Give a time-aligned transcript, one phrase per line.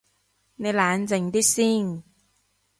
[0.55, 2.03] 你冷靜啲先